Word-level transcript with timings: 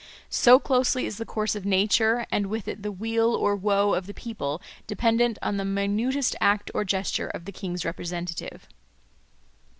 So 0.31 0.57
closely 0.57 1.05
is 1.05 1.17
the 1.19 1.27
course 1.27 1.53
of 1.53 1.63
nature, 1.63 2.25
and 2.31 2.47
with 2.47 2.67
it 2.67 2.81
the 2.81 2.91
weal 2.91 3.35
or 3.35 3.55
woe 3.55 3.93
of 3.93 4.07
the 4.07 4.15
people, 4.15 4.59
dependent 4.87 5.37
on 5.43 5.57
the 5.57 5.63
minutest 5.63 6.35
act 6.41 6.71
or 6.73 6.83
gesture 6.83 7.27
of 7.27 7.45
the 7.45 7.51
king's 7.51 7.85
representative. 7.85 8.67